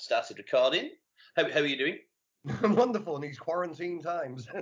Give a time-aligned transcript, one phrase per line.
[0.00, 0.90] started recording.
[1.36, 1.98] How, how are you doing?
[2.62, 4.46] I'm wonderful in these quarantine times.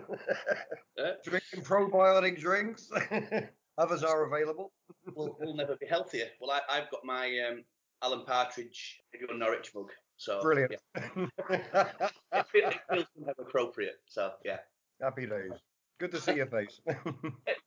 [1.00, 2.91] Uh, Drinking probiotic drinks.
[3.79, 4.72] Others are available.
[5.14, 6.27] we'll, we'll never be healthier.
[6.40, 7.62] Well, I, I've got my um,
[8.03, 9.93] Alan Partridge Radio Norwich mug.
[10.16, 10.74] So Brilliant.
[10.96, 14.00] Yeah, it, fe- it feels kind of appropriate.
[14.07, 14.59] So yeah,
[15.00, 15.52] Happy days.
[16.00, 16.80] Good to see your face.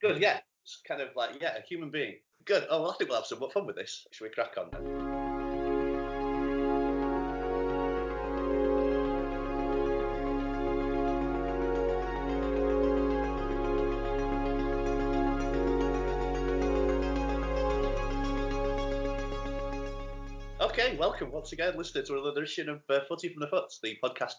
[0.01, 0.21] Good.
[0.21, 2.15] Yeah, it's kind of like yeah, a human being.
[2.43, 2.67] Good.
[2.69, 4.05] Oh, well, I think we'll have some fun with this.
[4.11, 5.10] Should we crack on then?
[21.21, 24.33] Welcome once again, listener, to another edition of uh, Footy from the Foots, the podcast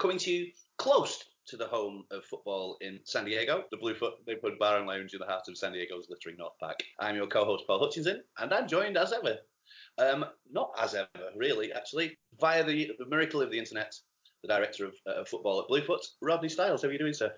[0.00, 4.58] coming to you close to the home of football in San Diego, the Bluefoot Neighborhood
[4.58, 6.80] Bar and Lounge in the heart of San Diego's glittering North Park.
[6.98, 9.36] I'm your co-host Paul Hutchinson, and I'm joined as ever,
[9.98, 13.94] um, not as ever, really, actually, via the, the miracle of the internet,
[14.42, 16.82] the director of, uh, football at Bluefoot, Rodney Styles.
[16.82, 17.32] How are you doing, sir?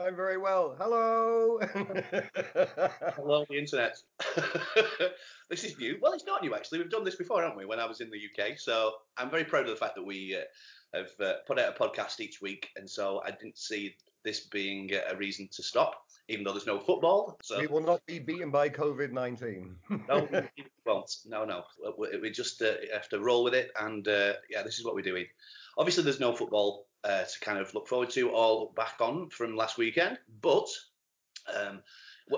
[0.00, 0.74] I'm very well.
[0.78, 1.58] Hello.
[3.16, 3.98] Hello, the internet.
[5.50, 5.98] this is new.
[6.00, 6.78] Well, it's not new actually.
[6.78, 7.66] We've done this before, haven't we?
[7.66, 10.36] When I was in the UK, so I'm very proud of the fact that we
[10.36, 14.40] uh, have uh, put out a podcast each week, and so I didn't see this
[14.40, 17.36] being uh, a reason to stop, even though there's no football.
[17.42, 19.76] So we will not be beaten by COVID 19.
[20.08, 21.14] no, we won't.
[21.26, 21.64] No, no.
[21.98, 24.94] We, we just uh, have to roll with it, and uh, yeah, this is what
[24.94, 25.26] we're doing.
[25.78, 29.56] Obviously, there's no football uh, to kind of look forward to all back on from
[29.56, 30.66] last weekend, but
[31.54, 31.80] um,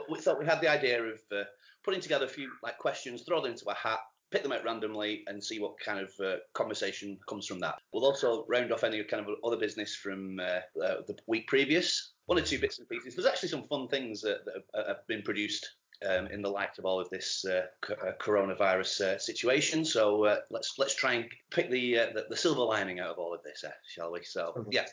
[0.08, 1.44] we, thought we had the idea of uh,
[1.84, 3.98] putting together a few like questions, throw them into a hat,
[4.30, 7.76] pick them out randomly, and see what kind of uh, conversation comes from that.
[7.92, 12.12] We'll also round off any kind of other business from uh, uh, the week previous,
[12.26, 13.14] one or two bits and pieces.
[13.14, 15.68] There's actually some fun things that, that have been produced
[16.08, 19.84] um, in the light of all of this uh, c- uh, coronavirus uh, situation.
[19.84, 23.18] So uh, let's let's try and pick the, uh, the the silver lining out of
[23.18, 24.22] all of this, uh, shall we?
[24.24, 24.86] So yeah,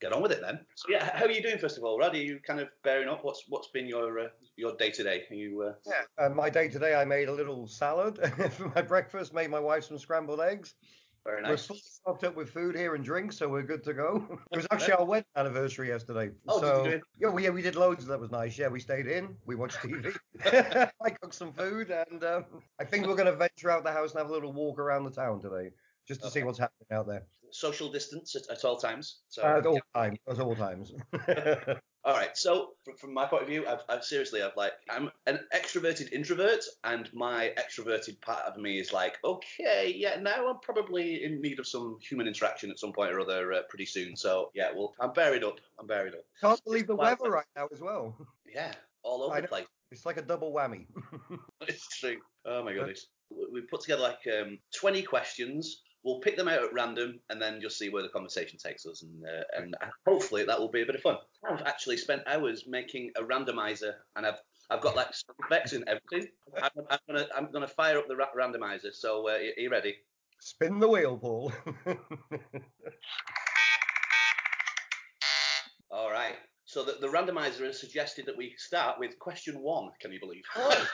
[0.00, 0.60] get on with it then.
[0.74, 2.14] So yeah, how are you doing first of all, Rod?
[2.14, 3.24] Are you kind of bearing up?
[3.24, 5.24] What's what's been your uh, your day to day?
[5.30, 6.24] You Yeah.
[6.24, 8.18] Uh, my day today, I made a little salad
[8.52, 9.34] for my breakfast.
[9.34, 10.74] Made my wife some scrambled eggs.
[11.26, 11.66] Very We're nice?
[11.66, 14.24] fully stocked up with food here and drinks, so we're good to go.
[14.52, 16.30] It was actually our wedding anniversary yesterday.
[16.48, 17.02] Oh, did so, you do it?
[17.20, 18.06] Yeah, we, yeah, we did loads.
[18.06, 18.56] That was nice.
[18.56, 19.36] Yeah, we stayed in.
[19.44, 20.16] We watched TV.
[21.04, 22.44] I cooked some food, and um,
[22.80, 25.04] I think we're going to venture out the house and have a little walk around
[25.04, 25.70] the town today,
[26.06, 27.24] just to see what's happening out there.
[27.50, 29.22] Social distance at, at all times.
[29.28, 30.00] So at all yeah.
[30.00, 30.18] times.
[30.28, 30.92] At all times.
[32.06, 32.36] All right.
[32.38, 36.62] So from, my point of view, I've, I've seriously, I've like, I'm an extroverted introvert,
[36.84, 41.58] and my extroverted part of me is like, okay, yeah, now I'm probably in need
[41.58, 44.16] of some human interaction at some point or other uh, pretty soon.
[44.16, 45.58] So yeah, well, I'm bearing up.
[45.80, 46.24] I'm bearing up.
[46.40, 48.16] Can't believe the weather right now as well.
[48.46, 49.66] Yeah, all over the place.
[49.90, 50.86] It's like a double whammy.
[51.62, 52.18] It's true.
[52.44, 53.08] Oh my goodness.
[53.30, 55.82] We- We put together like um, 20 questions.
[56.06, 59.02] We'll pick them out at random and then just see where the conversation takes us.
[59.02, 61.16] And uh, and hopefully that will be a bit of fun.
[61.44, 64.38] I've actually spent hours making a randomizer and I've
[64.70, 66.30] I've got like specs and everything.
[66.62, 68.94] I'm, I'm gonna I'm gonna fire up the ra- randomizer.
[68.94, 69.96] So uh, are you ready?
[70.38, 71.52] Spin the wheel, Paul.
[75.90, 76.36] All right.
[76.66, 79.90] So the, the randomizer has suggested that we start with question one.
[80.00, 80.44] Can you believe?
[80.54, 80.86] Oh.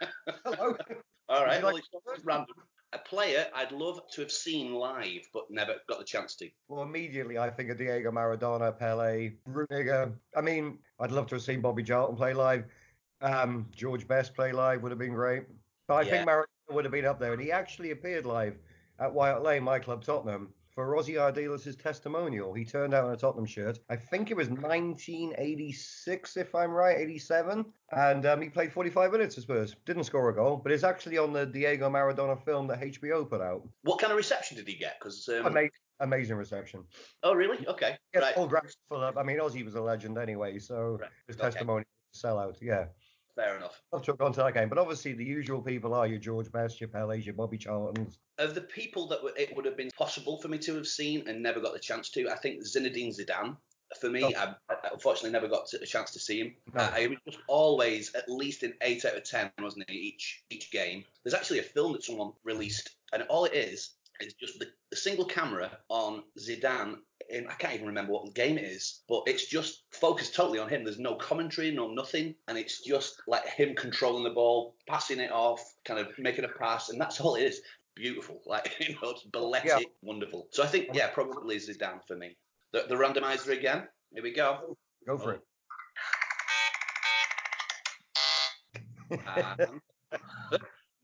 [0.44, 0.74] Hello.
[1.28, 1.60] All right.
[1.60, 1.90] You Well, it's
[2.24, 2.54] random.
[2.94, 6.48] A player I'd love to have seen live, but never got the chance to.
[6.68, 10.16] Well, immediately I think of Diego Maradona, Pele, Rudiger.
[10.36, 12.66] I mean, I'd love to have seen Bobby Charlton play live.
[13.20, 15.46] Um, George Best play live would have been great.
[15.88, 16.10] But I Yeah.
[16.10, 18.58] think Maradona would have been up there, and he actually appeared live
[19.00, 22.52] at White Lane, my club Tottenham, for Ossie Ardiles' testimonial.
[22.52, 23.78] He turned out in a Tottenham shirt.
[23.88, 29.38] I think it was 1986, if I'm right, 87, and um, he played 45 minutes
[29.38, 29.76] I suppose.
[29.86, 33.40] Didn't score a goal, but it's actually on the Diego Maradona film that HBO put
[33.40, 33.62] out.
[33.82, 34.96] What kind of reception did he get?
[34.98, 35.70] Because um, Amazing,
[36.00, 36.84] amazing reception.
[37.22, 37.66] oh really?
[37.68, 38.50] Okay, Yeah, right, Paul
[38.88, 39.16] full up.
[39.16, 41.64] I mean, Ossie was a legend anyway, so Right, his okay.
[41.64, 41.84] was
[42.14, 42.56] a sellout.
[42.60, 42.86] Yeah,
[43.36, 43.80] fair enough.
[43.92, 46.80] I've took on to that game, but obviously the usual people are your George Best,
[46.80, 48.18] your Pele's, your Bobby Charltons.
[48.38, 51.42] Of the people that it would have been possible for me to have seen and
[51.42, 53.56] never got the chance to, I think Zinedine Zidane.
[54.00, 54.32] For me, Oh.
[54.36, 56.54] I, I unfortunately never got a chance to see him.
[56.74, 56.80] No.
[56.80, 59.96] Uh, I, I was just always at least in eight out of ten, wasn't he?
[59.96, 61.04] Each each game.
[61.22, 63.90] There's actually a film that someone released, and all it is
[64.20, 66.96] is just the, the single camera on Zidane.
[67.30, 70.58] In, I can't even remember what the game it is, but it's just focused totally
[70.58, 70.84] on him.
[70.84, 75.32] There's no commentary, no nothing, and it's just like him controlling the ball, passing it
[75.32, 77.60] off, kind of making a pass, and that's all it is.
[77.96, 79.78] Beautiful, like you know, it's balletic, Yeah.
[80.02, 80.48] wonderful.
[80.50, 82.36] So I think yeah, probably Zidane for me.
[82.72, 83.86] The, the randomizer again.
[84.12, 84.76] Here we go.
[85.06, 85.40] Go for it.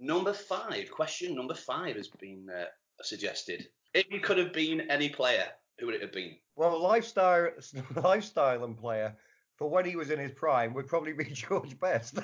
[0.00, 2.64] Number five, question number five has been uh,
[3.02, 3.68] suggested.
[3.92, 5.44] If you could have been any player,
[5.80, 6.36] who would it have been?
[6.56, 7.50] Well, lifestyle,
[7.96, 9.16] lifestyle and player
[9.56, 12.18] for when he was in his prime would probably be George Best.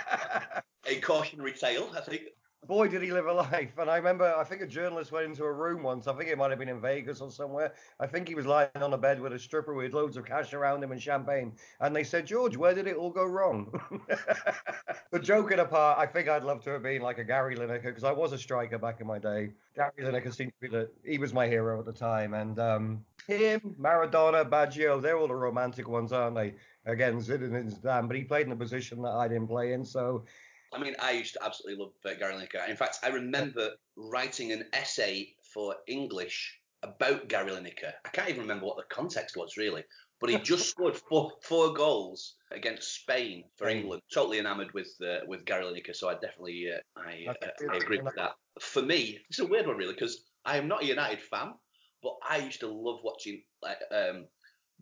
[0.86, 2.22] A cautionary tale, I think.
[2.64, 3.78] Boy, did he live a life.
[3.78, 6.06] And I remember, I think a journalist went into a room once.
[6.06, 7.74] I think it might have been in Vegas or somewhere.
[8.00, 10.52] I think he was lying on a bed with a stripper with loads of cash
[10.52, 11.52] around him and champagne.
[11.80, 13.72] And they said, George, where did it all go wrong?
[15.10, 18.04] but joking apart, I think I'd love to have been like a Gary Lineker because
[18.04, 19.50] I was a striker back in my day.
[19.74, 22.34] Gary Lineker seemed to be the, he was my hero at the time.
[22.34, 26.54] And um, him, Maradona, Baggio, they're all the romantic ones, aren't they?
[26.84, 29.84] Again, Zidane and Zidane, but he played in a position that I didn't play in.
[29.84, 30.24] So
[30.72, 32.68] I mean, I used to absolutely love uh, Gary Lineker.
[32.68, 37.92] In fact, I remember writing an essay for English about Gary Lineker.
[38.04, 39.84] I can't even remember what the context was really,
[40.20, 44.02] but he just scored four, four goals against Spain for England.
[44.12, 48.00] Totally enamoured with uh, with Gary Lineker, so I definitely uh, I, uh, I agree
[48.00, 48.32] with that.
[48.60, 51.54] For me, it's a weird one really because I am not a United fan,
[52.02, 54.26] but I used to love watching like um,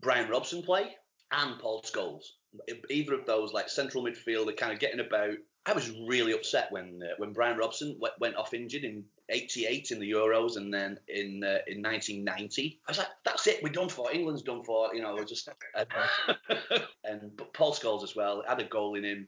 [0.00, 0.94] Brian Robson play
[1.32, 2.24] and Paul Scholes.
[2.90, 5.34] Either of those, like central midfielder, kind of getting about.
[5.66, 9.90] I was really upset when uh, when Brian Robson w- went off injured in '88
[9.92, 12.80] in the Euros and then in uh, in 1990.
[12.86, 14.12] I was like, that's it, we're done for.
[14.12, 14.94] England's done for.
[14.94, 15.48] You know, we're just.
[15.74, 15.84] Uh,
[17.04, 19.26] and but Paul Scholes as well had a goal in him.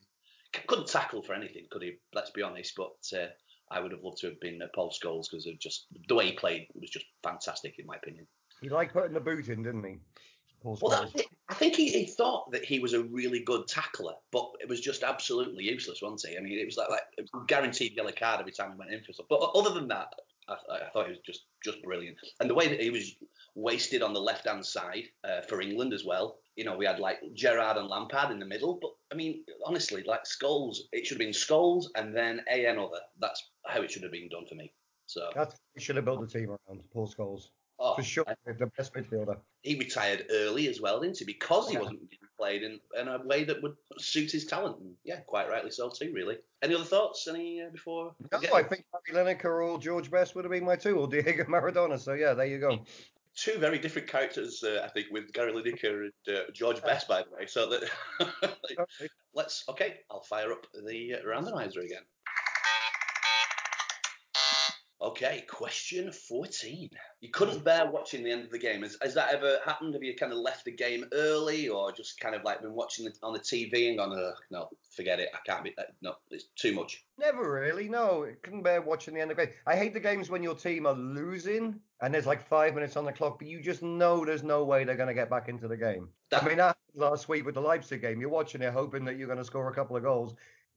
[0.54, 1.94] C- couldn't tackle for anything, could he?
[2.14, 2.75] Let's be honest.
[2.76, 3.26] But uh,
[3.70, 6.26] I would have loved to have been uh, Paul Scholes because of just the way
[6.26, 8.26] he played was just fantastic in my opinion.
[8.60, 9.96] he liked putting the boot in, didn't he?
[10.66, 11.26] Well, it.
[11.48, 14.80] I think he, he thought that he was a really good tackler, but it was
[14.80, 16.38] just absolutely useless, wasn't he?
[16.38, 18.78] I mean, it was like, like it was a guaranteed yellow card every time he
[18.78, 19.36] went in for something.
[19.38, 20.12] But other than that,
[20.48, 22.18] I, I thought he was just just brilliant.
[22.40, 23.16] And the way that he was
[23.56, 26.38] wasted on the left hand side uh, for England as well.
[26.56, 30.02] You know, we had like Gerrard and Lampard in the middle, but I mean, honestly,
[30.06, 33.00] like Scholes, it should have been Scholes and then a another.
[33.18, 34.72] That's how it should have been done for me.
[35.06, 37.48] So, That's he should have built the team around Paul Scholes.
[37.78, 39.37] Oh, For sure, the best midfielder.
[39.62, 41.25] he retired early as well, didn't he?
[41.25, 41.81] Because he Yeah.
[41.81, 44.78] wasn't being played in, in a way that would suit his talent.
[44.81, 46.38] And yeah, quite rightly so too, really.
[46.62, 47.26] Any other thoughts?
[47.28, 48.14] Any uh, before?
[48.32, 48.38] No.
[48.55, 51.99] I think Gary Lineker or George Best would have been my two, or Diego Maradona.
[51.99, 52.84] So yeah, there you go.
[53.34, 57.23] Two very different characters, uh, I think, with Gary Lineker and uh, George Best, by
[57.23, 57.46] the way.
[57.46, 57.84] So that
[59.34, 62.02] let's okay, I'll fire up the uh, randomizer again.
[65.06, 66.91] Okay, question 14.
[67.20, 68.82] You couldn't bear watching the end of the game.
[68.82, 69.94] Has, has that ever happened?
[69.94, 73.06] Have you kind of left the game early or just kind of like been watching
[73.06, 75.29] it on the TV and gone, oh, no, forget it.
[75.32, 77.05] I can't be, uh, no, it's too much.
[77.20, 77.88] Never really.
[77.88, 79.55] No, it couldn't bear watching the end of the game.
[79.64, 83.05] I hate the games when your team are losing and there's like five minutes on
[83.05, 85.69] the clock, but you just know there's no way they're going to get back into
[85.69, 86.09] the game.
[86.31, 88.20] That- I mean, that last week with the Leipzig game.
[88.20, 90.35] You're watching it hoping that you're going to score a couple of goals.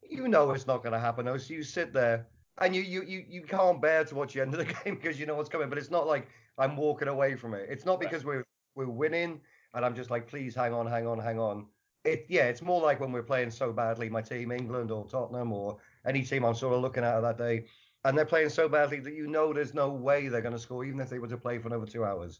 [0.07, 1.37] You know it's not going to happen, though.
[1.37, 2.27] So you sit there
[2.61, 5.19] and you, you, you, you can't bear to watch the end of the game because
[5.19, 5.69] you know what's coming.
[5.69, 6.27] But it's not like
[6.57, 7.67] I'm walking away from it.
[7.69, 8.45] It's not because we're,
[8.75, 9.41] we're winning
[9.73, 11.67] and I'm just like, please hang on, hang on, hang on.
[12.03, 15.51] It, yeah, it's more like when we're playing so badly, my team, England or Tottenham
[15.51, 17.65] or any team I'm sort of looking at that day,
[18.05, 20.85] and they're playing so badly that you know there's no way they're going to score,
[20.85, 22.39] even if they were to play for another two hours.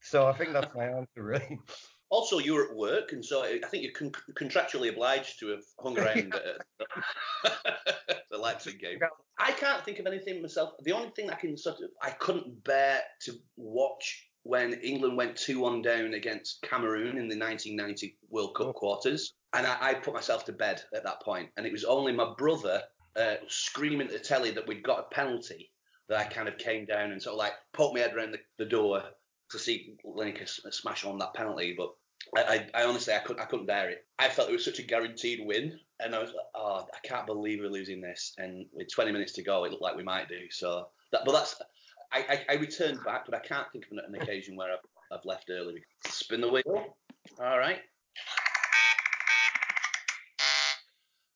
[0.00, 1.60] So I think that's my answer, really.
[2.10, 5.98] Also, you're at work, and so I think you're con- contractually obliged to have hung
[6.02, 6.34] around
[8.30, 8.98] the Leipzig game.
[9.38, 10.74] I can't think of anything myself.
[10.82, 15.36] The only thing I can sort of I couldn't bear to watch when England went
[15.36, 18.72] 2 1 down against Cameroon in the 1990 World Cup Oh.
[18.74, 19.34] quarters.
[19.54, 21.48] And I, I put myself to bed at that point.
[21.56, 22.82] And it was only my brother
[23.16, 25.70] uh, screaming at the telly that we'd got a penalty
[26.08, 28.38] that I kind of came down and sort of like poked my head around the,
[28.58, 29.02] the door
[29.54, 31.74] to see Lineker smash on that penalty.
[31.76, 31.94] But
[32.36, 34.04] I, I, I honestly I couldn't I couldn't bear it.
[34.18, 37.26] I felt it was such a guaranteed win, and I was like, oh, I can't
[37.26, 38.34] believe we're losing this.
[38.38, 40.50] And with 20 minutes to go, it looked like we might do.
[40.50, 41.56] So, that, but that's
[42.12, 45.24] I, I, I returned back, but I can't think of an, occasion where I've, I've
[45.24, 45.82] left early.
[46.06, 46.96] Spin the wheel.
[47.40, 47.80] All right.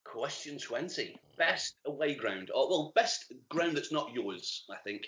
[0.05, 1.19] Question 20.
[1.37, 5.03] Best away ground, or well, best ground that's not yours, I think.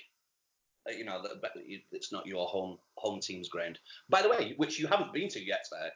[0.88, 1.52] Uh, You know, that
[1.92, 3.78] it's not your home home team's ground.
[4.08, 5.64] By the way, which you haven't been to yet.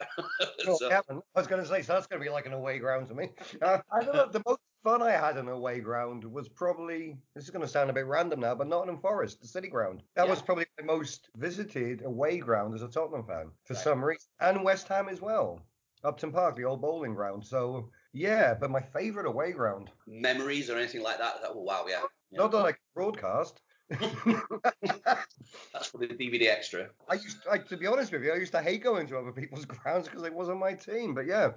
[0.63, 2.79] So, Kevin, I was going to say, so that's going to be like an away
[2.79, 3.29] ground to me.
[3.61, 4.25] Uh, I don't know.
[4.31, 7.67] The most fun I had in an away ground was probably, this is going to
[7.67, 10.01] sound a bit random now, but Nottingham Forest, the city ground.
[10.15, 10.31] That Yeah.
[10.31, 13.83] was probably my most visited away ground as a Tottenham fan for Right.
[13.83, 14.27] some reason.
[14.39, 15.61] And West Ham as well.
[16.03, 17.45] Upton Park, the old Boleyn Ground.
[17.45, 21.35] So, yeah, but my favourite away ground, memories or anything like that.
[21.43, 22.01] Oh wow, yeah.
[22.31, 22.39] yeah.
[22.39, 23.61] not that I can broadcast.
[23.89, 26.89] That's for the DVD extra.
[27.07, 29.31] I used, I, to be honest with you, I used to hate going to other
[29.31, 31.13] people's grounds because it wasn't my team.
[31.13, 31.51] But yeah,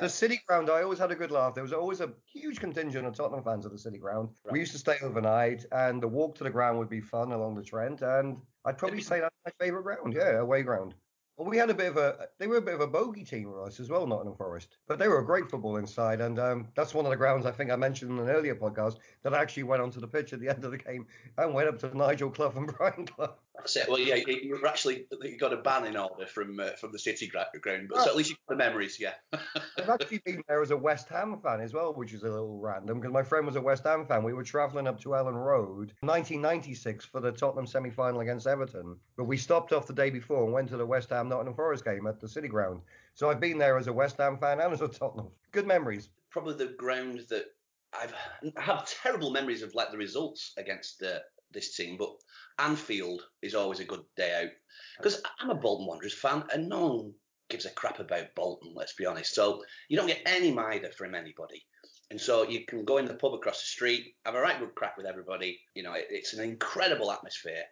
[0.00, 1.54] the city ground, I always had a good laugh.
[1.54, 4.30] There was always a huge contingent of Tottenham fans at the city ground.
[4.44, 4.52] Right.
[4.52, 7.54] We used to stay overnight, and the walk to the ground would be fun along
[7.54, 8.02] the Trent.
[8.02, 10.14] And I'd probably say that's my favourite ground.
[10.14, 10.94] Yeah, away ground.
[11.36, 13.50] Well, we had a bit of a, they were a bit of a bogey team
[13.50, 14.76] with us as well, Nottingham Forest.
[14.86, 17.50] But they were a great football inside, and um, that's one of the grounds I
[17.50, 20.38] think I mentioned in an earlier podcast that I actually went onto the pitch at
[20.38, 23.36] the end of the game and went up to Nigel Clough and Brian Clough.
[23.56, 23.88] That's it.
[23.88, 26.98] Well, yeah, you were actually you got a ban in order from uh, from the
[26.98, 29.14] City ground, but so at least you got the memories, yeah.
[29.32, 32.58] I've actually been there as a West Ham fan as well, which is a little
[32.58, 34.24] random because my friend was a West Ham fan.
[34.24, 39.24] We were travelling up to Elland Road, 1996, for the Tottenham semi-final against Everton, but
[39.24, 42.06] we stopped off the day before and went to the West Ham Nottingham Forest game
[42.08, 42.80] at the City Ground.
[43.14, 45.28] So I've been there as a West Ham fan and as a Tottenham.
[45.52, 46.08] Good memories.
[46.30, 47.44] Probably the ground that
[47.92, 48.14] I've
[48.56, 51.20] I have terrible memories of like the results against uh,
[51.54, 52.14] this team, but
[52.58, 54.50] Anfield is always a good day out
[54.98, 57.14] because I'm a Bolton Wanderers fan and no one
[57.48, 58.72] gives a crap about Bolton.
[58.74, 59.34] Let's be honest.
[59.34, 61.64] So you don't get any mitre from anybody.
[62.10, 64.74] And so you can go in the pub across the street, have a right good
[64.74, 65.60] crack with everybody.
[65.74, 67.64] You know, it, it's an incredible atmosphere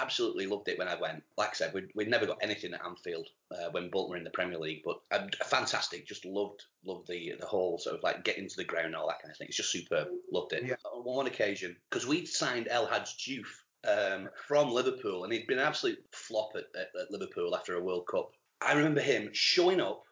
[0.00, 1.22] absolutely loved it when I went.
[1.36, 4.24] Like I said, we'd, we'd never got anything at Anfield uh, when Bolton were in
[4.24, 6.06] the Premier League, but uh, fantastic.
[6.06, 9.08] Just loved loved the the whole sort of like getting to the ground and all
[9.08, 9.48] that kind of thing.
[9.48, 10.08] It's just superb.
[10.32, 10.64] Loved it.
[10.64, 10.74] Yeah.
[10.92, 13.46] On one occasion, because we'd signed El Hadj Diouf
[13.86, 17.82] um, from Liverpool, and he'd been an absolute flop at, at, at Liverpool after a
[17.82, 18.32] World Cup.
[18.60, 20.04] I remember him showing up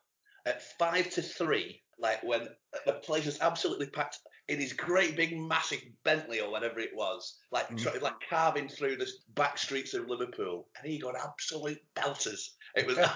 [0.47, 2.49] at five to three, like when
[2.87, 7.39] the place was absolutely packed in his great big massive Bentley or whatever it was,
[7.53, 8.03] like mm.
[8.03, 12.51] like carving through the back streets of Liverpool, and he got absolute belters.
[12.75, 13.09] It was an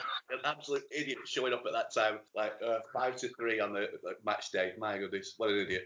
[0.44, 4.18] absolute idiot showing up at that time, like uh, five to three on the like,
[4.24, 4.72] match day.
[4.78, 5.84] My goodness, what an idiot!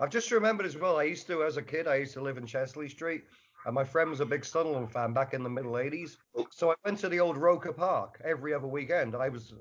[0.00, 0.98] I've just remembered as well.
[0.98, 3.24] I used to, as a kid, I used to live in Chester-le Street.
[3.66, 6.16] And my friend was a big Sunderland fan back in the middle 80s.
[6.52, 9.16] So I went to the old Roker Park every other weekend.
[9.16, 9.52] I was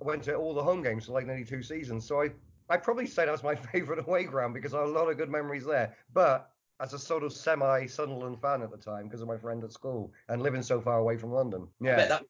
[0.00, 2.06] I went to all the home games for like nearly two seasons.
[2.06, 2.30] So I
[2.68, 5.30] I'd probably say that's my favourite away ground because I have a lot of good
[5.30, 5.96] memories there.
[6.12, 9.64] But as a sort of semi Sunderland fan at the time because of my friend
[9.64, 11.66] at school and living so far away from London.
[11.80, 11.96] Yeah.
[11.96, 12.22] that,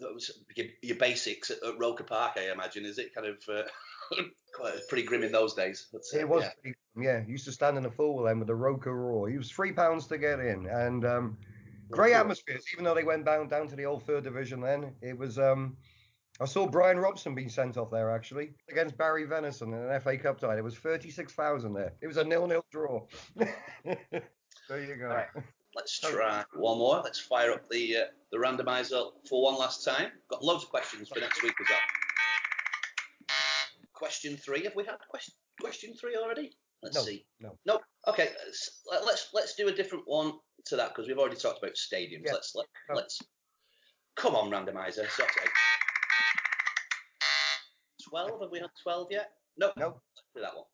[0.00, 0.30] that was
[0.82, 2.84] your, basics at, at Roker Park, I imagine.
[2.84, 3.62] Is it kind of uh,
[4.54, 5.86] quite pretty grim in those days?
[5.94, 6.72] Uh, it was, yeah.
[6.96, 7.22] Yeah.
[7.26, 9.28] Used to stand in the Fulwell End with the Roker roar.
[9.28, 11.38] It was three pounds to get in, and um,
[11.90, 12.64] great atmospheres.
[12.72, 15.76] Even though they went down down to the old third division, then it was um,
[16.40, 20.18] I saw Brian Robson being sent off there actually against Barry Venison in an FA
[20.18, 20.56] Cup tie.
[20.56, 21.92] It was 36,000 there.
[22.00, 23.06] It was a nil-nil draw.
[23.36, 23.56] there
[24.70, 25.06] you go.
[25.06, 25.28] Right.
[25.76, 27.00] Let's try one more.
[27.02, 30.10] Let's fire up the uh, the randomizer for one last time.
[30.30, 31.78] Got loads of questions for next week as well.
[33.92, 34.62] Question three.
[34.64, 36.52] Have we had question question three already?
[36.82, 37.26] Let's no, see.
[37.40, 37.58] No.
[37.66, 37.80] No.
[38.06, 38.28] Okay.
[38.88, 40.34] Let's let's, do a different one
[40.66, 42.22] to that because we've already talked about stadiums.
[42.26, 42.34] Yeah.
[42.34, 42.94] Let's let, no.
[42.94, 43.18] let's
[44.14, 45.10] come on randomizer.
[45.10, 45.28] Sorry.
[48.14, 48.40] 12?
[48.42, 49.30] Have we had 12 yet?
[49.58, 49.72] Nope.
[49.76, 50.00] Nope.
[50.34, 50.64] do that one.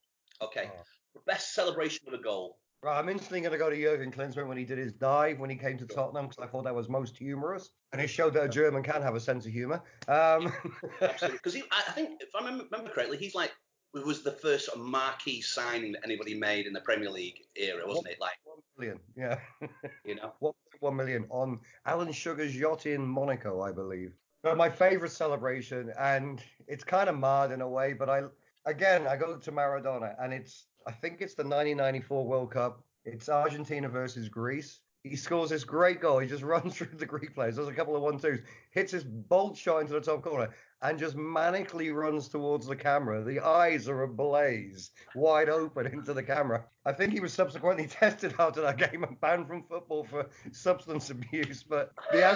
[0.42, 0.70] Okay.
[0.70, 1.20] Oh.
[1.26, 2.58] Best celebration of a goal.
[2.82, 5.50] Right, I'm instantly going to go to Jurgen Klinsmann when he did his dive when
[5.50, 8.44] he came to Tottenham because I thought that was most humorous and it showed that
[8.44, 9.82] a German can have a sense of humour.
[10.08, 10.52] Um,
[11.00, 13.52] Absolutely, because I think if I remember correctly, he's like
[13.94, 17.40] it was the first sort of marquee signing that anybody made in the Premier League
[17.56, 18.20] era, wasn't one, it?
[18.20, 19.38] Like one million, yeah.
[20.04, 24.12] you know, one, one million on Alan Sugar's yacht in Monaco, I believe.
[24.42, 28.22] But my favorite celebration, and it's kind of mad in a way, but I
[28.64, 32.82] again I go to Maradona, and it's I think it's the 1994 World Cup.
[33.04, 34.80] It's Argentina versus Greece.
[35.02, 36.18] He scores this great goal.
[36.18, 39.04] He just runs through the Greek players, does a couple of one twos, hits his
[39.04, 40.48] bolt shot into the top corner,
[40.80, 43.22] and just manically runs towards the camera.
[43.22, 46.64] The eyes are ablaze, wide open into the camera.
[46.86, 51.10] I think he was subsequently tested after that game and banned from football for substance
[51.10, 51.62] abuse.
[51.62, 52.26] But the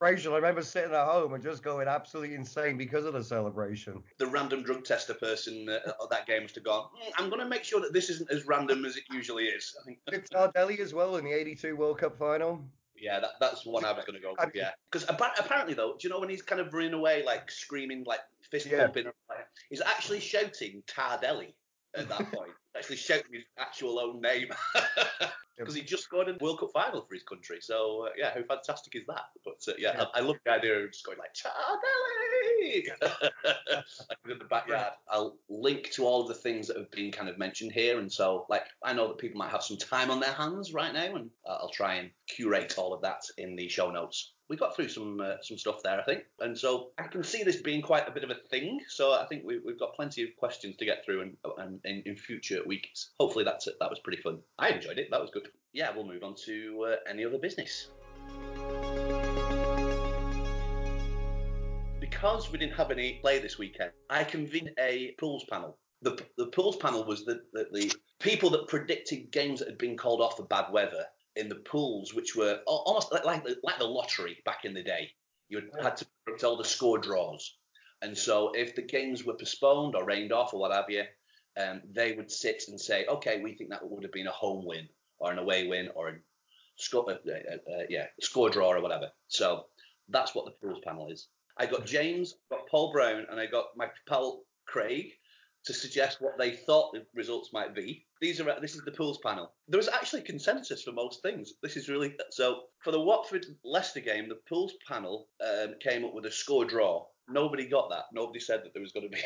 [0.00, 0.32] celebration.
[0.32, 4.02] I remember sitting at home and just going absolutely insane because of the celebration.
[4.18, 7.40] The random drug tester person uh, of that game must have gone, mm, I'm going
[7.40, 9.74] to make sure that this isn't as random as it usually is.
[9.80, 9.98] I think.
[10.10, 12.64] Did Tardelli as well in the 82 World Cup final?
[12.96, 14.54] Yeah, that, that's one I was going to go with.
[14.54, 18.04] Yeah, because apparently though, do you know when he's kind of running away, like screaming,
[18.06, 18.84] like fist yeah.
[18.84, 19.06] pumping,
[19.70, 21.54] he's actually shouting Tardelli
[21.96, 22.50] at that point.
[22.76, 24.48] Actually shouting his actual own name
[25.58, 27.58] because he just scored in the World Cup final for his country.
[27.60, 29.24] So uh, yeah, how fantastic is that?
[29.44, 30.04] But uh, yeah, yeah.
[30.14, 31.34] I, I, love the idea of just going like
[33.02, 34.92] like in the backyard.
[35.08, 38.10] I'll link to all of the things that have been kind of mentioned here, and
[38.10, 41.16] so like I know that people might have some time on their hands right now,
[41.16, 44.74] and uh, I'll try and curate all of that in the show notes we got
[44.74, 47.80] through some uh, some stuff there, I think, and so I can see this being
[47.80, 48.80] quite a bit of a thing.
[48.88, 52.60] So I think we, have got plenty of questions to get through, and, in, future
[52.66, 53.76] weeks, hopefully that's it.
[53.80, 54.40] That was pretty fun.
[54.58, 55.08] I enjoyed it.
[55.12, 55.48] That was good.
[55.72, 57.90] Yeah, we'll move on to uh, any other business.
[62.00, 65.78] Because we didn't have any play this weekend, I convened a pools panel.
[66.02, 69.96] The, the pools panel was the, the, the people that predicted games that had been
[69.96, 71.04] called off for bad weather
[71.36, 74.82] in the pools, which were almost like like the, like the lottery back in the
[74.82, 75.10] day.
[75.48, 77.56] You had, had to predict all the score draws,
[78.02, 81.04] and so if the games were postponed or rained off or what have you,
[81.60, 84.64] um, they would sit and say, okay, we think that would have been a home
[84.64, 86.14] win or an away win or a
[86.76, 89.10] score, uh, uh, uh, yeah, score draw or whatever.
[89.28, 89.66] So
[90.08, 91.28] that's what the pools panel is.
[91.56, 95.12] I got James, got Paul Brown, and I got my pal Craig
[95.64, 98.06] to suggest what they thought the results might be.
[98.20, 99.52] These are this is the pools panel.
[99.68, 101.54] There was actually consensus for most things.
[101.62, 104.28] This is really so for the Watford Leicester game.
[104.28, 107.06] The pools panel um, came up with a score draw.
[107.28, 108.04] Nobody got that.
[108.12, 109.22] Nobody said that there was going to be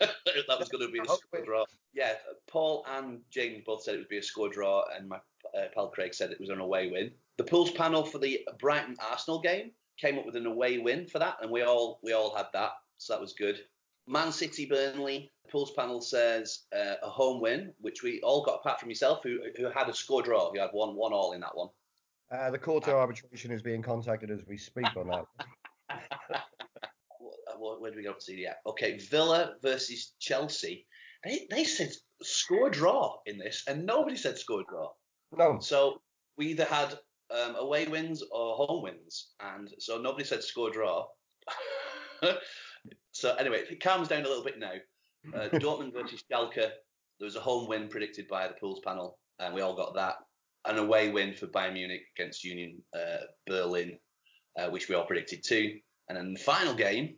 [0.00, 1.64] that was going to be a score draw.
[1.92, 2.12] Yeah,
[2.48, 5.16] Paul and James both said it would be a score draw, and my
[5.56, 7.10] uh, pal Craig said it was an away win.
[7.38, 11.18] The pools panel for the Brighton Arsenal game came up with an away win for
[11.18, 13.60] that, and we all we all had that, so that was good.
[14.06, 18.80] Man City Burnley pools panel says uh, a home win, which we all got apart
[18.80, 20.52] from yourself, who who had a score draw.
[20.54, 21.68] You had one one all in that one.
[22.30, 25.26] Uh, the court of arbitration is being contacted as we speak on that.
[27.58, 28.20] Where do we go to?
[28.20, 28.42] See?
[28.42, 28.98] Yeah, okay.
[28.98, 30.86] Villa versus Chelsea.
[31.24, 34.90] They they said score draw in this, and nobody said score draw.
[35.36, 36.00] No, So
[36.36, 36.98] we either had
[37.30, 41.06] um, away wins or home wins, and so nobody said score draw.
[43.12, 44.72] so anyway, it calms down a little bit now.
[45.32, 49.54] Uh, Dortmund versus Schalke, there was a home win predicted by the pools panel, and
[49.54, 50.16] we all got that.
[50.66, 53.98] An away win for Bayern Munich against Union uh, Berlin,
[54.58, 55.78] uh, which we all predicted too.
[56.08, 57.16] And then the final game,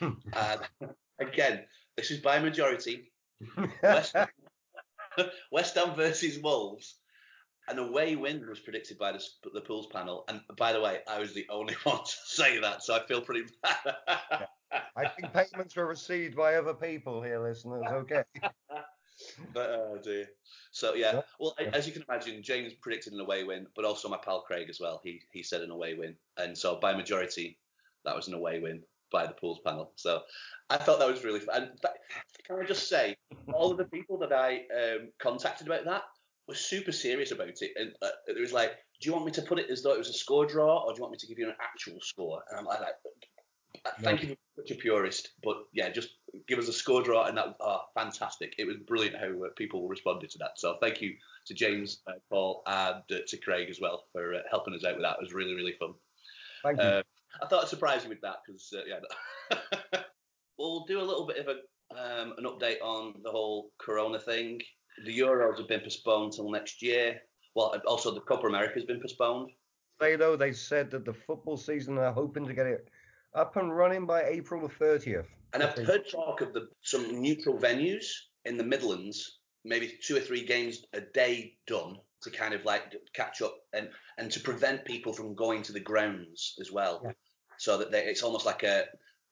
[0.32, 0.56] uh,
[1.20, 1.64] again,
[1.96, 3.12] this is by majority.
[3.82, 4.14] West,
[5.52, 6.96] West Ham versus Wolves.
[7.68, 9.22] An away win was predicted by the,
[9.54, 10.24] the pools panel.
[10.28, 13.20] And by the way, I was the only one to say that, so I feel
[13.20, 14.48] pretty bad.
[14.96, 17.82] I think payments were received by other people here, listeners.
[17.90, 18.22] Okay.
[19.54, 20.26] but oh dear.
[20.72, 21.22] So yeah, Yeah.
[21.38, 24.42] well, a- as you can imagine, James predicted an away win, but also my pal
[24.42, 25.00] Craig as well.
[25.04, 27.58] He he said an away win, and so by majority,
[28.04, 29.92] that was an away win by the pools panel.
[29.96, 30.22] So
[30.68, 31.62] I thought that was really fun.
[31.62, 31.96] And that-
[32.44, 33.16] can I just say,
[33.52, 36.02] all of the people that I um, contacted about that
[36.46, 39.42] were super serious about it, and uh, it was like, do you want me to
[39.42, 41.26] put it as though it was a score draw, or do you want me to
[41.26, 42.42] give you an actual score?
[42.50, 46.10] And I'm like, like thank you for such a purist, but yeah, just
[46.46, 48.54] give us a score draw, and that oh, fantastic.
[48.58, 50.58] It was brilliant how uh, people responded to that.
[50.58, 51.14] So thank you
[51.46, 54.94] to James, uh, Paul, and uh, to Craig as well for uh, helping us out
[54.94, 55.16] with that.
[55.20, 55.94] It was really really fun.
[56.62, 56.84] Thank you.
[56.84, 57.02] Uh,
[57.42, 60.00] I thought I'd surprise you with that because uh, yeah.
[60.58, 61.60] we'll do a little bit of a
[61.92, 64.60] um, an update on the whole Corona thing.
[65.04, 67.20] The Euros have been postponed till next year.
[67.54, 69.50] Well, also the Copa America has been postponed.
[69.98, 72.88] They though they said that the football season they're hoping to get it
[73.34, 75.26] up and running by April the 30th.
[75.52, 78.06] And I've heard talk of the some neutral venues
[78.44, 82.94] in the Midlands, maybe two or three games a day done to kind of like
[83.14, 83.88] catch up and
[84.18, 87.12] and to prevent people from going to the grounds as well, Yeah.
[87.58, 88.84] so that they, it's almost like a.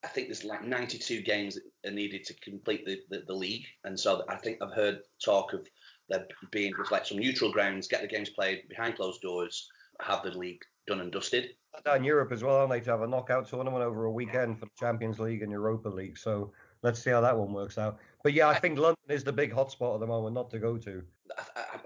[0.04, 3.66] I think there's like 92 games that are needed to complete the, the, the league,
[3.84, 5.66] and so I think I've heard talk of
[6.08, 9.68] there being just like some neutral grounds, get the games played behind closed doors,
[10.00, 11.50] have the league done and dusted.
[11.84, 14.66] Down Europe as well, aren't they, to have a knockout tournament over a weekend for
[14.66, 16.18] the Champions League and Europa League.
[16.18, 16.52] So
[16.82, 17.98] let's see how that one works out.
[18.22, 20.76] But yeah, I think London is the big hotspot at the moment, not to go
[20.78, 21.02] to.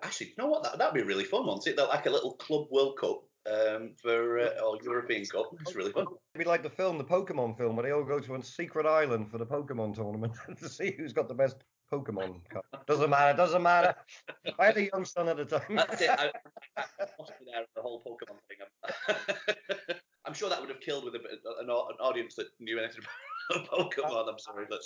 [0.03, 0.63] Actually, you know what?
[0.63, 1.77] That, that'd be really fun, wouldn't it?
[1.77, 5.51] Like a little club World Cup um, for uh, or European Cup.
[5.61, 6.07] It's really fun.
[6.35, 8.87] It'd be like the film, the Pokemon film, where they all go to a secret
[8.87, 11.57] island for the Pokemon tournament to see who's got the best
[11.93, 12.41] Pokemon.
[12.87, 13.95] Doesn't matter, doesn't matter.
[14.59, 15.77] I had a young son at the time.
[15.77, 16.11] That's it.
[16.11, 16.31] I,
[16.77, 19.97] I, I lost me there the whole Pokemon thing.
[20.25, 21.19] I'm, sure that would have killed with a,
[21.61, 23.03] an, an audience that knew anything
[23.51, 24.29] about Pokemon.
[24.31, 24.81] I'm sorry, but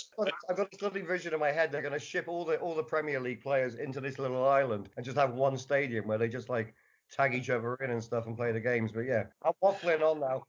[0.51, 1.71] I've got this lovely vision in my head.
[1.71, 4.89] They're going to ship all the all the Premier League players into this little island
[4.97, 6.75] and just have one stadium where they just like
[7.13, 8.91] tag each other in and stuff and play the games.
[8.91, 10.45] But yeah, I'm waffling on now.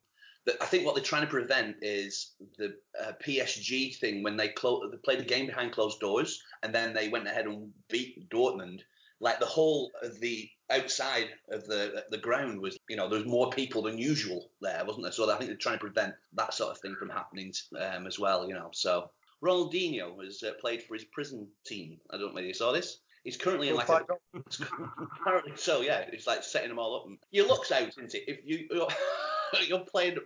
[0.62, 4.90] I think what they're trying to prevent is the uh, PSG thing when they, clo-
[4.90, 8.82] they played the game behind closed doors and then they went ahead and beat Dortmund.
[9.20, 13.28] Like the whole of the outside of the the ground was, you know, there was
[13.28, 15.12] more people than usual there, wasn't there?
[15.12, 18.20] So I think they're trying to prevent that sort of thing from happening um, as
[18.20, 18.70] well, you know.
[18.74, 19.10] So
[19.44, 21.98] Ronaldinho has uh, played for his prison team.
[22.12, 23.00] I don't know whether you saw this.
[23.24, 24.06] He's currently in like a,
[25.22, 26.06] Apparently so, yeah.
[26.14, 27.08] It's like setting them all up.
[27.08, 28.24] And your luck's out, isn't it?
[28.28, 28.88] If you you're,
[29.68, 30.18] you're playing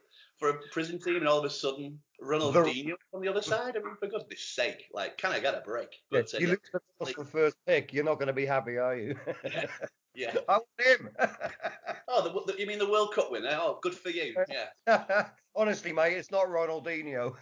[0.42, 3.80] for a prison team and all of a sudden Ronaldinho on the other side, I
[3.80, 5.90] mean, for goodness sake, like, can I get a break?
[6.12, 8.34] Yeah, But, uh, you yeah, lose the toss for first pick, you're not going to
[8.34, 9.16] be happy, are you?
[10.16, 10.36] yeah.
[10.50, 11.10] I want him.
[12.14, 13.58] Oh, the, the, you mean the World Cup winner?
[13.58, 14.36] Oh, good for you.
[14.50, 15.28] Yeah.
[15.56, 17.36] Honestly, mate, it's not Ronaldinho.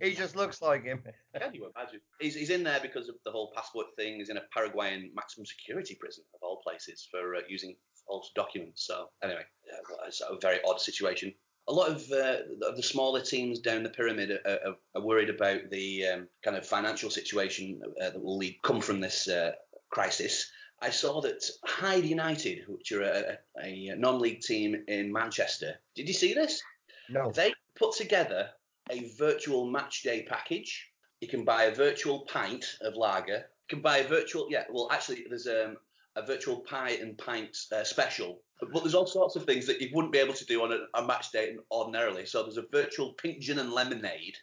[0.00, 1.02] he just looks like him.
[1.38, 2.00] Can you imagine?
[2.18, 4.14] He's, he's in there because of the whole passport thing.
[4.14, 8.86] He's in a Paraguayan maximum security prison of all places for uh, using alter documents.
[8.86, 11.34] So anyway, yeah, it's a very odd situation.
[11.68, 15.28] A lot of, uh, of the smaller teams down the pyramid are, are, are worried
[15.28, 19.52] about the um, kind of financial situation uh, that will lead, come from this uh,
[19.90, 20.50] crisis.
[20.80, 26.14] I saw that Hyde United, which are a, a non-league team in Manchester, did you
[26.14, 26.62] see this?
[27.10, 27.30] No.
[27.32, 28.50] They put together
[28.90, 30.90] a virtual match day package.
[31.20, 33.38] You can buy a virtual pint of lager.
[33.38, 35.76] You can buy a virtual, yeah, well, actually, there's um,
[36.16, 38.40] a virtual pie and pint uh, special.
[38.60, 40.78] But, there's all sorts of things that you wouldn't be able to do on a,
[40.98, 42.26] a match day ordinarily.
[42.26, 44.36] So there's a virtual pink gin and lemonade.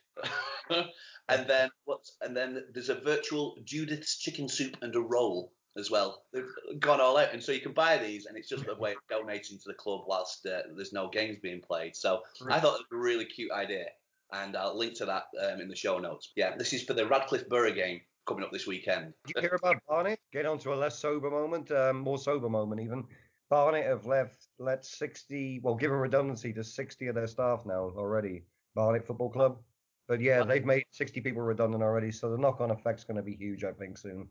[0.69, 1.69] and then?
[2.21, 6.23] And then there's a virtual Judith's chicken soup and a roll as well.
[6.33, 6.49] They've
[6.79, 8.97] gone all out, and so you can buy these, and it's just a way of
[9.09, 11.95] donating to the club whilst uh, there's no games being played.
[11.95, 13.85] So I thought it was a really cute idea,
[14.31, 16.31] and I'll link to that um, in the show notes.
[16.35, 19.13] Yeah, this is for the Radcliffe Borough game coming up this weekend.
[19.25, 20.19] Did you hear about Barnet?
[20.31, 23.05] Get on to a less sober moment, um, more sober moment even.
[23.49, 28.43] Barnet have left let 60, well, given redundancy to 60 of their staff now already.
[28.73, 29.57] Barnet Football Club.
[30.07, 33.35] But yeah, they've made 60 people redundant already, so the knock-on effect's going to be
[33.35, 34.27] huge, I think, soon.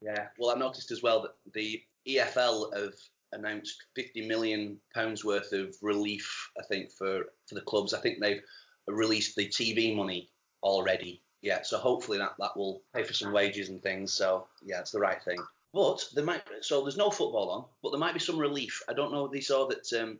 [0.00, 0.26] Yeah.
[0.38, 2.94] Well, I noticed as well that the EFL have
[3.32, 6.50] announced 50 million pounds worth of relief.
[6.58, 7.94] I think for for the clubs.
[7.94, 8.42] I think they've
[8.88, 10.30] released the TV money
[10.62, 11.22] already.
[11.40, 11.62] Yeah.
[11.62, 14.12] So hopefully that that will pay for some wages and things.
[14.12, 15.38] So yeah, it's the right thing.
[15.72, 18.82] But there might so there's no football on, but there might be some relief.
[18.88, 20.18] I don't know if they saw that um,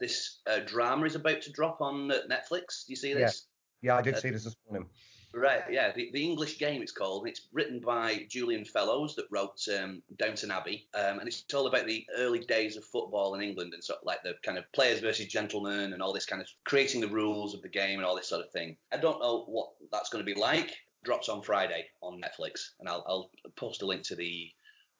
[0.00, 2.86] this uh, drama is about to drop on uh, Netflix.
[2.86, 3.46] Do you see this?
[3.82, 4.88] Yeah, I did see this this morning.
[5.36, 7.26] Right, yeah, the, the English Game it's called.
[7.26, 11.86] It's written by Julian Fellowes that wrote um, Downton Abbey, um, and it's all about
[11.86, 15.00] the early days of football in England and sort of like the kind of players
[15.00, 18.14] versus gentlemen and all this kind of creating the rules of the game and all
[18.14, 18.76] this sort of thing.
[18.92, 20.72] I don't know what that's going to be like.
[21.02, 24.50] Drops on Friday on Netflix, and I'll, I'll post a link to the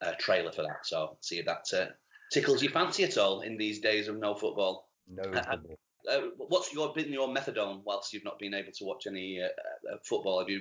[0.00, 0.84] uh, trailer for that.
[0.84, 1.86] So see if that uh,
[2.32, 4.88] tickles your fancy at all in these days of no football.
[5.08, 5.76] No football.
[6.10, 9.46] Uh, what's your been your methadone whilst you've not been able to watch any uh,
[9.92, 10.38] uh, football?
[10.38, 10.60] Have you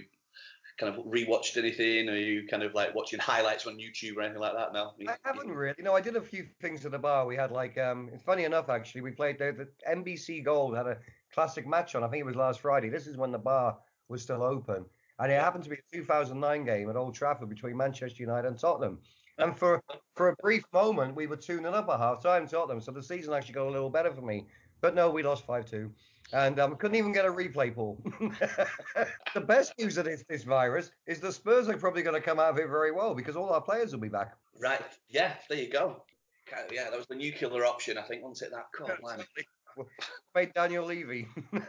[0.80, 2.10] kind of rewatched anything?
[2.10, 4.74] Are you kind of like watching highlights on YouTube or anything like that?
[4.74, 5.76] No, I haven't really.
[5.80, 7.26] No, I did a few things at the bar.
[7.26, 9.02] We had like, um, it's funny enough actually.
[9.02, 10.98] We played the, the NBC Gold had a
[11.34, 12.04] classic match on.
[12.04, 12.90] I think it was last Friday.
[12.90, 14.86] This is when the bar was still open,
[15.20, 18.60] and it happened to be a 2009 game at Old Trafford between Manchester United and
[18.60, 19.00] Tottenham.
[19.38, 19.82] And for
[20.16, 23.34] for a brief moment, we were tuning up at half time Tottenham, so the season
[23.34, 24.46] actually got a little better for me.
[24.82, 25.92] But no, we lost 5 2.
[26.34, 28.02] And um, couldn't even get a replay, Paul.
[29.34, 32.40] the best news of this, this virus is the Spurs are probably going to come
[32.40, 34.34] out of it very well because all our players will be back.
[34.60, 34.82] Right.
[35.10, 36.04] Yeah, there you go.
[36.72, 38.56] Yeah, that was the nuclear option, I think, wasn't it?
[38.56, 39.86] That call,
[40.36, 41.28] Made Daniel Levy.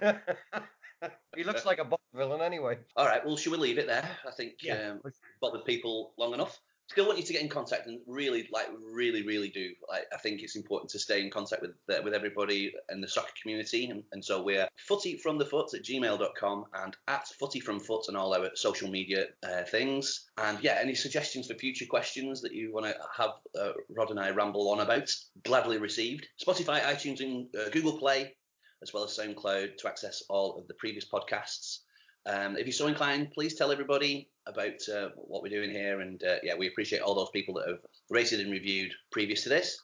[1.37, 2.79] he looks like a Bond villain anyway.
[2.97, 4.09] All right, well, should we leave it there?
[4.27, 4.93] I think Yeah.
[5.03, 6.59] um, bothered people long enough.
[6.91, 9.71] Still want you to get in contact and really, like, really, really do.
[9.89, 13.09] Like, I think it's important to stay in contact with uh, with everybody in the
[13.09, 18.51] soccer community, and, and so we're footyfromthefoot at gmail.com and at footyfromfoot and all our
[18.55, 20.27] social media uh, things.
[20.37, 24.21] And yeah, any suggestions for future questions that you want to have uh, Rod and
[24.21, 25.11] I ramble on about,
[25.43, 26.29] gladly received.
[26.47, 28.37] Spotify, iTunes, and uh, Google Play,
[28.85, 31.79] as well as SoundCloud to access all of the previous podcasts.
[32.27, 36.01] Um, if you're so inclined, please tell everybody about uh, what we're doing here.
[36.01, 39.49] And uh, yeah, we appreciate all those people that have rated and reviewed previous to
[39.49, 39.81] this.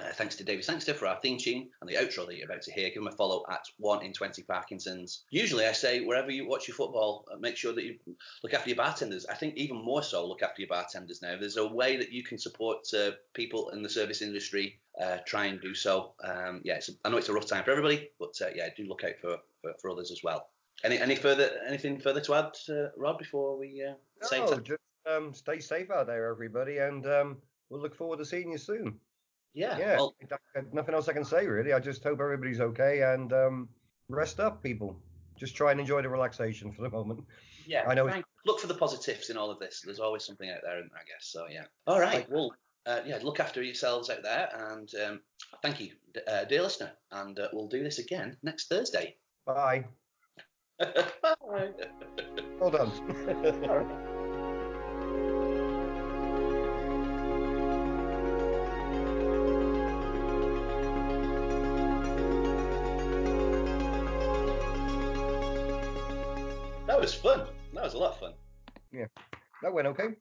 [0.00, 2.62] Uh, thanks to David Sangster for our theme tune and the outro that you're about
[2.62, 2.88] to hear.
[2.88, 5.24] Give him a follow at 1 in 20 Parkinson's.
[5.30, 7.96] Usually I say wherever you watch your football, uh, make sure that you
[8.42, 9.26] look after your bartenders.
[9.26, 11.36] I think even more so, look after your bartenders now.
[11.38, 14.80] There's a way that you can support uh, people in the service industry.
[15.00, 16.14] Uh, try and do so.
[16.22, 18.84] Um, yeah, it's, I know it's a rough time for everybody, but uh, yeah, do
[18.86, 20.50] look out for, for, for others as well.
[20.84, 24.80] Any any further anything further to add, uh, Rod, before we uh, say No, just
[25.10, 27.36] um, stay safe out there, everybody, and um,
[27.70, 28.98] we'll look forward to seeing you soon.
[29.54, 30.14] yeah, Yeah, well,
[30.72, 31.72] nothing else I can say really.
[31.72, 33.68] I just hope everybody's okay and um,
[34.08, 34.96] rest up, people.
[35.36, 37.24] Just try and enjoy the relaxation for the moment.
[37.66, 37.84] yeah.
[37.88, 38.10] I know
[38.46, 39.80] Look for the positives in all of this.
[39.84, 41.22] There's always something out there, I guess.
[41.22, 41.64] So yeah.
[41.86, 42.16] All right.
[42.16, 42.54] Like- well,
[42.86, 43.18] uh, yeah.
[43.22, 45.20] Look after yourselves out there, and um,
[45.62, 45.92] thank you,
[46.26, 46.92] uh, dear listener.
[47.10, 49.16] And uh, we'll do this again next Thursday.
[49.46, 49.84] Bye.
[50.78, 51.70] Bye.
[52.60, 52.90] Well done.
[66.86, 67.46] That was fun.
[67.74, 68.32] That was a lot of fun.
[68.92, 69.06] Yeah.
[69.62, 70.14] That went okay.